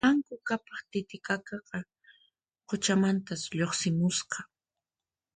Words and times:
Manku 0.07 0.35
Qhapaqqa 0.45 0.83
Titiqaqa 0.91 1.55
quchamantas 2.67 3.41
lluqsimusqa 3.57 4.39